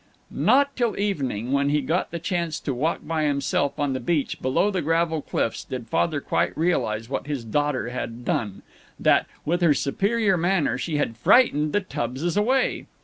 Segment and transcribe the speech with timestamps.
[0.31, 4.41] Not till evening, when he got the chance to walk by himself on the beach
[4.41, 8.63] below the gravel cliffs, did Father quite realize what his daughter had done
[8.99, 12.87] that, with her superior manner, she had frightened the Tubbses away.